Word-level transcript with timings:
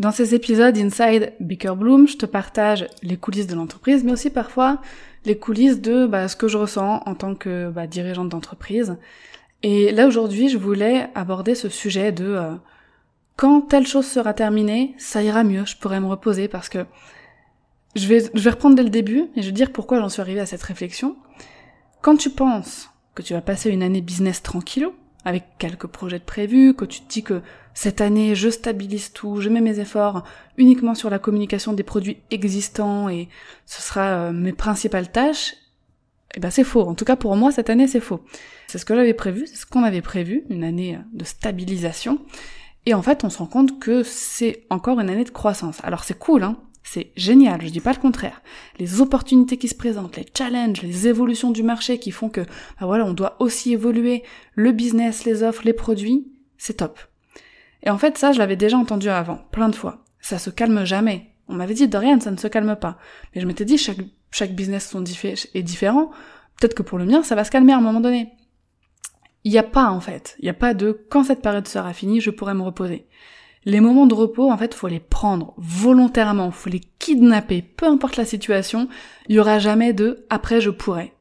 Dans 0.00 0.12
ces 0.12 0.34
épisodes 0.34 0.78
Inside 0.78 1.34
Beaker 1.40 1.76
Bloom, 1.76 2.08
je 2.08 2.16
te 2.16 2.24
partage 2.24 2.86
les 3.02 3.18
coulisses 3.18 3.46
de 3.46 3.54
l'entreprise, 3.54 4.02
mais 4.02 4.12
aussi 4.12 4.30
parfois 4.30 4.80
les 5.26 5.36
coulisses 5.36 5.78
de 5.78 6.06
bah, 6.06 6.26
ce 6.26 6.36
que 6.36 6.48
je 6.48 6.56
ressens 6.56 7.02
en 7.04 7.14
tant 7.14 7.34
que 7.34 7.68
bah, 7.68 7.86
dirigeante 7.86 8.30
d'entreprise. 8.30 8.96
Et 9.62 9.92
là 9.92 10.06
aujourd'hui, 10.06 10.48
je 10.48 10.56
voulais 10.56 11.10
aborder 11.14 11.54
ce 11.54 11.68
sujet 11.68 12.12
de 12.12 12.24
euh, 12.24 12.54
quand 13.36 13.60
telle 13.60 13.86
chose 13.86 14.06
sera 14.06 14.32
terminée, 14.32 14.94
ça 14.96 15.22
ira 15.22 15.44
mieux, 15.44 15.66
je 15.66 15.76
pourrai 15.76 16.00
me 16.00 16.06
reposer 16.06 16.48
parce 16.48 16.70
que 16.70 16.86
je 17.94 18.06
vais, 18.06 18.22
reprendre 18.48 18.76
dès 18.76 18.84
le 18.84 18.88
début 18.88 19.26
et 19.36 19.42
je 19.42 19.48
vais 19.48 19.52
dire 19.52 19.70
pourquoi 19.70 20.00
j'en 20.00 20.08
suis 20.08 20.22
arrivée 20.22 20.40
à 20.40 20.46
cette 20.46 20.62
réflexion. 20.62 21.14
Quand 22.00 22.16
tu 22.16 22.30
penses 22.30 22.88
que 23.14 23.20
tu 23.20 23.34
vas 23.34 23.42
passer 23.42 23.68
une 23.68 23.82
année 23.82 24.00
business 24.00 24.42
tranquillou, 24.42 24.94
avec 25.24 25.44
quelques 25.58 25.86
projets 25.86 26.18
de 26.18 26.24
prévus, 26.24 26.74
que 26.74 26.84
tu 26.84 27.00
te 27.00 27.08
dis 27.08 27.22
que 27.22 27.42
cette 27.74 28.00
année 28.00 28.34
je 28.34 28.48
stabilise 28.48 29.12
tout, 29.12 29.40
je 29.40 29.48
mets 29.48 29.60
mes 29.60 29.78
efforts 29.78 30.24
uniquement 30.56 30.94
sur 30.94 31.10
la 31.10 31.18
communication 31.18 31.72
des 31.72 31.82
produits 31.82 32.18
existants 32.30 33.08
et 33.08 33.28
ce 33.66 33.82
sera 33.82 34.08
euh, 34.08 34.32
mes 34.32 34.52
principales 34.52 35.10
tâches, 35.10 35.54
eh 36.34 36.40
ben 36.40 36.50
c'est 36.50 36.64
faux. 36.64 36.82
En 36.82 36.94
tout 36.94 37.04
cas 37.04 37.16
pour 37.16 37.36
moi 37.36 37.52
cette 37.52 37.70
année 37.70 37.86
c'est 37.86 38.00
faux. 38.00 38.24
C'est 38.68 38.78
ce 38.78 38.84
que 38.84 38.94
j'avais 38.94 39.14
prévu, 39.14 39.46
c'est 39.46 39.56
ce 39.56 39.66
qu'on 39.66 39.82
avait 39.82 40.02
prévu, 40.02 40.44
une 40.48 40.64
année 40.64 40.98
de 41.12 41.24
stabilisation. 41.24 42.18
Et 42.86 42.94
en 42.94 43.02
fait 43.02 43.24
on 43.24 43.30
se 43.30 43.38
rend 43.38 43.46
compte 43.46 43.78
que 43.78 44.02
c'est 44.02 44.64
encore 44.70 45.00
une 45.00 45.10
année 45.10 45.24
de 45.24 45.30
croissance. 45.30 45.78
Alors 45.82 46.04
c'est 46.04 46.18
cool, 46.18 46.44
hein, 46.44 46.56
c'est 46.82 47.12
génial, 47.16 47.62
je 47.62 47.68
dis 47.68 47.80
pas 47.80 47.92
le 47.92 47.98
contraire. 47.98 48.42
Les 48.78 49.00
opportunités 49.00 49.58
qui 49.58 49.68
se 49.68 49.74
présentent, 49.74 50.16
les 50.16 50.26
challenges, 50.36 50.82
les 50.82 51.08
évolutions 51.08 51.50
du 51.50 51.62
marché 51.62 51.98
qui 51.98 52.10
font 52.10 52.28
que, 52.28 52.40
bah 52.40 52.86
voilà, 52.86 53.04
on 53.04 53.12
doit 53.12 53.36
aussi 53.38 53.72
évoluer 53.72 54.22
le 54.54 54.72
business, 54.72 55.24
les 55.24 55.42
offres, 55.42 55.62
les 55.64 55.72
produits, 55.72 56.32
c'est 56.56 56.78
top. 56.78 56.98
Et 57.82 57.90
en 57.90 57.98
fait, 57.98 58.18
ça, 58.18 58.32
je 58.32 58.38
l'avais 58.38 58.56
déjà 58.56 58.76
entendu 58.76 59.08
avant, 59.08 59.38
plein 59.50 59.68
de 59.68 59.76
fois. 59.76 60.04
Ça 60.20 60.38
se 60.38 60.50
calme 60.50 60.84
jamais. 60.84 61.30
On 61.48 61.54
m'avait 61.54 61.74
dit, 61.74 61.88
de 61.88 61.96
rien, 61.96 62.18
ça 62.20 62.30
ne 62.30 62.36
se 62.36 62.46
calme 62.46 62.76
pas. 62.76 62.98
Mais 63.34 63.40
je 63.40 63.46
m'étais 63.46 63.64
dit, 63.64 63.78
chaque, 63.78 64.00
chaque 64.30 64.54
business 64.54 64.94
est 65.54 65.62
différent. 65.62 66.10
Peut-être 66.58 66.74
que 66.74 66.82
pour 66.82 66.98
le 66.98 67.06
mien, 67.06 67.22
ça 67.22 67.34
va 67.34 67.44
se 67.44 67.50
calmer 67.50 67.72
à 67.72 67.78
un 67.78 67.80
moment 67.80 68.00
donné. 68.00 68.32
Il 69.44 69.52
n'y 69.52 69.58
a 69.58 69.62
pas, 69.62 69.90
en 69.90 70.00
fait. 70.00 70.36
Il 70.40 70.44
n'y 70.44 70.50
a 70.50 70.54
pas 70.54 70.74
de, 70.74 71.06
quand 71.10 71.24
cette 71.24 71.40
période 71.40 71.66
sera 71.66 71.92
finie, 71.92 72.20
je 72.20 72.30
pourrai 72.30 72.54
me 72.54 72.62
reposer. 72.62 73.06
Les 73.64 73.80
moments 73.80 74.06
de 74.06 74.14
repos, 74.14 74.50
en 74.50 74.56
fait, 74.56 74.74
faut 74.74 74.88
les 74.88 75.00
prendre 75.00 75.52
volontairement, 75.58 76.50
faut 76.50 76.70
les 76.70 76.80
kidnapper, 76.80 77.60
peu 77.60 77.86
importe 77.86 78.16
la 78.16 78.24
situation, 78.24 78.88
il 79.28 79.36
y 79.36 79.38
aura 79.38 79.58
jamais 79.58 79.92
de 79.92 80.26
après 80.30 80.60
je 80.60 80.70
pourrai. 80.70 81.12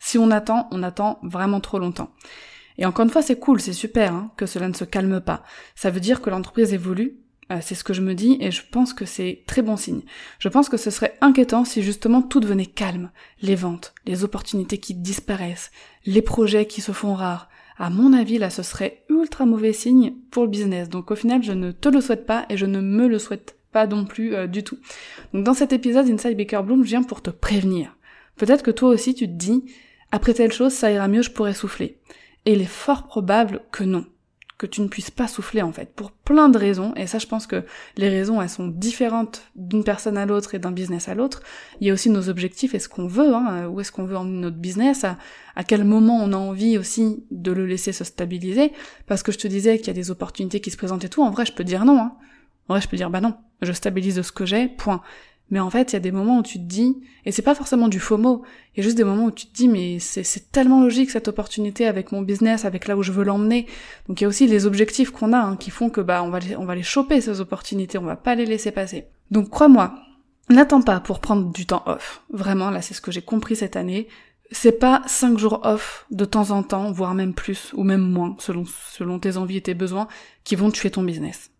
Si 0.00 0.18
on 0.18 0.30
attend, 0.30 0.68
on 0.72 0.82
attend 0.82 1.20
vraiment 1.22 1.60
trop 1.60 1.78
longtemps. 1.78 2.10
Et 2.78 2.86
encore 2.86 3.04
une 3.04 3.10
fois, 3.10 3.22
c'est 3.22 3.38
cool, 3.38 3.60
c'est 3.60 3.72
super 3.72 4.12
hein, 4.12 4.32
que 4.36 4.46
cela 4.46 4.66
ne 4.68 4.74
se 4.74 4.84
calme 4.84 5.20
pas. 5.20 5.44
Ça 5.76 5.90
veut 5.90 6.00
dire 6.00 6.22
que 6.22 6.30
l'entreprise 6.30 6.72
évolue, 6.72 7.20
euh, 7.52 7.58
c'est 7.60 7.74
ce 7.74 7.84
que 7.84 7.92
je 7.92 8.00
me 8.00 8.14
dis, 8.14 8.38
et 8.40 8.50
je 8.50 8.62
pense 8.70 8.94
que 8.94 9.04
c'est 9.04 9.44
très 9.46 9.62
bon 9.62 9.76
signe. 9.76 10.02
Je 10.38 10.48
pense 10.48 10.68
que 10.68 10.76
ce 10.76 10.90
serait 10.90 11.18
inquiétant 11.20 11.64
si 11.64 11.82
justement 11.82 12.22
tout 12.22 12.40
devenait 12.40 12.66
calme. 12.66 13.10
Les 13.42 13.54
ventes, 13.54 13.94
les 14.06 14.24
opportunités 14.24 14.78
qui 14.78 14.94
disparaissent, 14.94 15.70
les 16.06 16.22
projets 16.22 16.66
qui 16.66 16.80
se 16.80 16.92
font 16.92 17.14
rares, 17.14 17.48
à 17.80 17.88
mon 17.88 18.12
avis, 18.12 18.36
là, 18.36 18.50
ce 18.50 18.62
serait 18.62 19.04
ultra 19.08 19.46
mauvais 19.46 19.72
signe 19.72 20.12
pour 20.30 20.44
le 20.44 20.50
business. 20.50 20.90
Donc 20.90 21.10
au 21.10 21.16
final, 21.16 21.42
je 21.42 21.52
ne 21.52 21.72
te 21.72 21.88
le 21.88 22.02
souhaite 22.02 22.26
pas 22.26 22.44
et 22.50 22.58
je 22.58 22.66
ne 22.66 22.80
me 22.80 23.08
le 23.08 23.18
souhaite 23.18 23.56
pas 23.72 23.86
non 23.86 24.04
plus 24.04 24.34
euh, 24.34 24.46
du 24.46 24.62
tout. 24.62 24.76
Donc 25.32 25.44
dans 25.44 25.54
cet 25.54 25.72
épisode 25.72 26.06
Inside 26.06 26.36
Baker 26.36 26.60
Bloom, 26.62 26.84
je 26.84 26.90
viens 26.90 27.02
pour 27.02 27.22
te 27.22 27.30
prévenir. 27.30 27.96
Peut-être 28.36 28.62
que 28.62 28.70
toi 28.70 28.90
aussi 28.90 29.14
tu 29.14 29.26
te 29.26 29.32
dis, 29.32 29.64
après 30.12 30.34
telle 30.34 30.52
chose, 30.52 30.74
ça 30.74 30.92
ira 30.92 31.08
mieux, 31.08 31.22
je 31.22 31.30
pourrais 31.30 31.54
souffler. 31.54 31.96
Et 32.44 32.52
il 32.52 32.60
est 32.60 32.66
fort 32.66 33.06
probable 33.06 33.62
que 33.72 33.84
non 33.84 34.04
que 34.60 34.66
tu 34.66 34.82
ne 34.82 34.88
puisses 34.88 35.10
pas 35.10 35.26
souffler 35.26 35.62
en 35.62 35.72
fait, 35.72 35.94
pour 35.94 36.12
plein 36.12 36.50
de 36.50 36.58
raisons, 36.58 36.92
et 36.94 37.06
ça 37.06 37.18
je 37.18 37.26
pense 37.26 37.46
que 37.46 37.64
les 37.96 38.10
raisons 38.10 38.42
elles 38.42 38.50
sont 38.50 38.68
différentes 38.68 39.50
d'une 39.56 39.84
personne 39.84 40.18
à 40.18 40.26
l'autre 40.26 40.54
et 40.54 40.58
d'un 40.58 40.70
business 40.70 41.08
à 41.08 41.14
l'autre. 41.14 41.42
Il 41.80 41.86
y 41.86 41.90
a 41.90 41.94
aussi 41.94 42.10
nos 42.10 42.28
objectifs 42.28 42.74
et 42.74 42.78
ce 42.78 42.86
qu'on 42.86 43.06
veut, 43.06 43.34
hein, 43.34 43.68
où 43.68 43.80
est-ce 43.80 43.90
qu'on 43.90 44.04
veut 44.04 44.18
emmener 44.18 44.42
notre 44.42 44.58
business, 44.58 45.04
à, 45.04 45.64
quel 45.64 45.84
moment 45.84 46.18
on 46.22 46.34
a 46.34 46.36
envie 46.36 46.76
aussi 46.76 47.24
de 47.30 47.52
le 47.52 47.64
laisser 47.64 47.92
se 47.92 48.04
stabiliser, 48.04 48.72
parce 49.06 49.22
que 49.22 49.32
je 49.32 49.38
te 49.38 49.48
disais 49.48 49.78
qu'il 49.78 49.86
y 49.86 49.90
a 49.90 49.94
des 49.94 50.10
opportunités 50.10 50.60
qui 50.60 50.70
se 50.70 50.76
présentent 50.76 51.04
et 51.04 51.08
tout, 51.08 51.22
en 51.22 51.30
vrai 51.30 51.46
je 51.46 51.52
peux 51.52 51.64
dire 51.64 51.86
non, 51.86 51.98
hein. 51.98 52.12
En 52.68 52.74
vrai 52.74 52.82
je 52.82 52.88
peux 52.88 52.98
dire 52.98 53.08
bah 53.08 53.22
non, 53.22 53.36
je 53.62 53.72
stabilise 53.72 54.20
ce 54.20 54.30
que 54.30 54.44
j'ai, 54.44 54.68
point. 54.68 55.00
Mais 55.50 55.58
en 55.58 55.68
fait, 55.68 55.92
il 55.92 55.94
y 55.94 55.96
a 55.96 56.00
des 56.00 56.12
moments 56.12 56.38
où 56.38 56.42
tu 56.42 56.58
te 56.58 56.64
dis, 56.64 56.96
et 57.24 57.32
c'est 57.32 57.42
pas 57.42 57.56
forcément 57.56 57.88
du 57.88 57.98
faux 57.98 58.16
mot, 58.16 58.42
il 58.74 58.78
y 58.78 58.80
a 58.80 58.84
juste 58.84 58.96
des 58.96 59.04
moments 59.04 59.24
où 59.24 59.30
tu 59.32 59.46
te 59.46 59.52
dis, 59.52 59.66
mais 59.66 59.98
c'est 59.98 60.52
tellement 60.52 60.80
logique 60.80 61.10
cette 61.10 61.26
opportunité 61.26 61.86
avec 61.86 62.12
mon 62.12 62.22
business, 62.22 62.64
avec 62.64 62.86
là 62.86 62.96
où 62.96 63.02
je 63.02 63.10
veux 63.10 63.24
l'emmener. 63.24 63.66
Donc 64.06 64.20
il 64.20 64.24
y 64.24 64.26
a 64.26 64.28
aussi 64.28 64.46
les 64.46 64.66
objectifs 64.66 65.10
qu'on 65.10 65.32
a, 65.32 65.38
hein, 65.38 65.56
qui 65.56 65.70
font 65.70 65.90
que 65.90 66.00
bah 66.00 66.22
on 66.22 66.30
va 66.30 66.38
les, 66.38 66.56
on 66.56 66.64
va 66.64 66.76
les 66.76 66.84
choper 66.84 67.20
ces 67.20 67.40
opportunités, 67.40 67.98
on 67.98 68.04
va 68.04 68.16
pas 68.16 68.36
les 68.36 68.46
laisser 68.46 68.70
passer. 68.70 69.06
Donc 69.32 69.50
crois-moi, 69.50 69.94
n'attends 70.48 70.82
pas 70.82 71.00
pour 71.00 71.18
prendre 71.18 71.52
du 71.52 71.66
temps 71.66 71.82
off. 71.86 72.22
Vraiment, 72.30 72.70
là 72.70 72.80
c'est 72.80 72.94
ce 72.94 73.00
que 73.00 73.10
j'ai 73.10 73.22
compris 73.22 73.56
cette 73.56 73.76
année. 73.76 74.06
C'est 74.52 74.78
pas 74.78 75.02
cinq 75.06 75.38
jours 75.38 75.60
off 75.64 76.06
de 76.10 76.24
temps 76.24 76.50
en 76.50 76.62
temps, 76.62 76.90
voire 76.90 77.14
même 77.14 77.34
plus, 77.34 77.72
ou 77.74 77.84
même 77.84 78.02
moins, 78.02 78.36
selon, 78.38 78.64
selon 78.92 79.18
tes 79.20 79.36
envies 79.36 79.58
et 79.58 79.62
tes 79.62 79.74
besoins, 79.74 80.08
qui 80.42 80.56
vont 80.56 80.70
tuer 80.70 80.90
ton 80.90 81.04
business. 81.04 81.50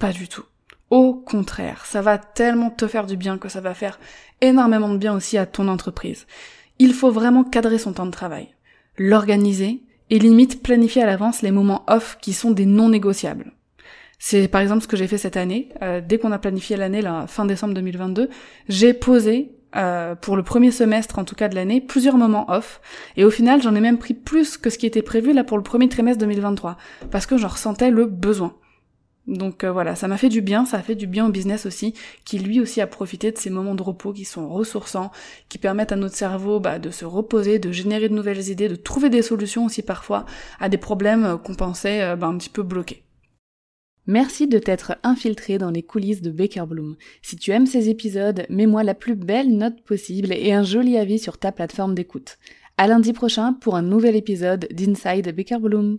Pas 0.00 0.12
du 0.12 0.26
tout. 0.26 0.44
Au 0.90 1.14
contraire, 1.14 1.86
ça 1.86 2.02
va 2.02 2.18
tellement 2.18 2.70
te 2.70 2.88
faire 2.88 3.06
du 3.06 3.16
bien 3.16 3.38
que 3.38 3.48
ça 3.48 3.60
va 3.60 3.74
faire 3.74 4.00
énormément 4.40 4.88
de 4.88 4.98
bien 4.98 5.14
aussi 5.14 5.38
à 5.38 5.46
ton 5.46 5.68
entreprise. 5.68 6.26
Il 6.80 6.94
faut 6.94 7.12
vraiment 7.12 7.44
cadrer 7.44 7.78
son 7.78 7.92
temps 7.92 8.06
de 8.06 8.10
travail, 8.10 8.48
l'organiser 8.98 9.84
et 10.10 10.18
limite 10.18 10.64
planifier 10.64 11.02
à 11.02 11.06
l'avance 11.06 11.42
les 11.42 11.52
moments 11.52 11.84
off 11.86 12.18
qui 12.20 12.32
sont 12.32 12.50
des 12.50 12.66
non 12.66 12.88
négociables. 12.88 13.52
C'est 14.18 14.48
par 14.48 14.60
exemple 14.60 14.82
ce 14.82 14.88
que 14.88 14.96
j'ai 14.96 15.06
fait 15.06 15.16
cette 15.16 15.36
année. 15.36 15.68
Euh, 15.80 16.00
dès 16.04 16.18
qu'on 16.18 16.32
a 16.32 16.38
planifié 16.38 16.76
l'année, 16.76 17.02
la 17.02 17.28
fin 17.28 17.44
décembre 17.44 17.74
2022, 17.74 18.28
j'ai 18.68 18.92
posé 18.92 19.52
euh, 19.76 20.16
pour 20.16 20.36
le 20.36 20.42
premier 20.42 20.72
semestre 20.72 21.20
en 21.20 21.24
tout 21.24 21.36
cas 21.36 21.48
de 21.48 21.54
l'année 21.54 21.80
plusieurs 21.80 22.16
moments 22.16 22.50
off 22.50 22.80
et 23.16 23.24
au 23.24 23.30
final 23.30 23.62
j'en 23.62 23.76
ai 23.76 23.80
même 23.80 23.98
pris 23.98 24.14
plus 24.14 24.56
que 24.56 24.68
ce 24.68 24.78
qui 24.78 24.84
était 24.84 25.00
prévu 25.00 25.32
là 25.32 25.44
pour 25.44 25.56
le 25.56 25.62
premier 25.62 25.88
trimestre 25.88 26.18
2023 26.18 26.76
parce 27.12 27.24
que 27.24 27.36
j'en 27.36 27.46
ressentais 27.46 27.92
le 27.92 28.06
besoin. 28.06 28.56
Donc 29.30 29.62
euh, 29.62 29.70
voilà, 29.70 29.94
ça 29.94 30.08
m'a 30.08 30.16
fait 30.16 30.28
du 30.28 30.40
bien, 30.40 30.66
ça 30.66 30.78
a 30.78 30.82
fait 30.82 30.96
du 30.96 31.06
bien 31.06 31.24
au 31.26 31.30
business 31.30 31.64
aussi, 31.64 31.94
qui 32.24 32.40
lui 32.40 32.60
aussi 32.60 32.80
a 32.80 32.88
profité 32.88 33.30
de 33.30 33.38
ces 33.38 33.48
moments 33.48 33.76
de 33.76 33.82
repos 33.82 34.12
qui 34.12 34.24
sont 34.24 34.48
ressourçants, 34.48 35.12
qui 35.48 35.56
permettent 35.56 35.92
à 35.92 35.96
notre 35.96 36.16
cerveau 36.16 36.58
bah, 36.58 36.80
de 36.80 36.90
se 36.90 37.04
reposer, 37.04 37.60
de 37.60 37.70
générer 37.70 38.08
de 38.08 38.14
nouvelles 38.14 38.48
idées, 38.48 38.68
de 38.68 38.74
trouver 38.74 39.08
des 39.08 39.22
solutions 39.22 39.64
aussi 39.64 39.82
parfois 39.82 40.26
à 40.58 40.68
des 40.68 40.78
problèmes 40.78 41.24
euh, 41.24 41.36
qu'on 41.36 41.54
pensait 41.54 42.02
euh, 42.02 42.16
bah, 42.16 42.26
un 42.26 42.36
petit 42.36 42.50
peu 42.50 42.64
bloqués. 42.64 43.04
Merci 44.08 44.48
de 44.48 44.58
t'être 44.58 44.96
infiltré 45.04 45.58
dans 45.58 45.70
les 45.70 45.84
coulisses 45.84 46.22
de 46.22 46.32
Baker 46.32 46.64
Bloom. 46.66 46.96
Si 47.22 47.36
tu 47.36 47.52
aimes 47.52 47.66
ces 47.66 47.88
épisodes, 47.88 48.46
mets-moi 48.50 48.82
la 48.82 48.94
plus 48.94 49.14
belle 49.14 49.56
note 49.56 49.80
possible 49.82 50.32
et 50.32 50.52
un 50.52 50.64
joli 50.64 50.96
avis 50.98 51.20
sur 51.20 51.38
ta 51.38 51.52
plateforme 51.52 51.94
d'écoute. 51.94 52.38
À 52.76 52.88
lundi 52.88 53.12
prochain 53.12 53.52
pour 53.52 53.76
un 53.76 53.82
nouvel 53.82 54.16
épisode 54.16 54.66
d'Inside 54.72 55.32
Baker 55.36 55.58
Bloom. 55.58 55.98